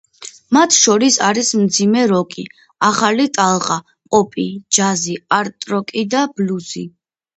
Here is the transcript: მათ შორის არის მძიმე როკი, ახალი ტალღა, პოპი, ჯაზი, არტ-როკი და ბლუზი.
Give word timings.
მათ 0.55 0.75
შორის 0.77 1.17
არის 1.25 1.51
მძიმე 1.63 2.05
როკი, 2.11 2.45
ახალი 2.89 3.27
ტალღა, 3.37 3.77
პოპი, 4.15 4.47
ჯაზი, 4.79 5.19
არტ-როკი 5.41 6.07
და 6.15 6.25
ბლუზი. 6.41 6.87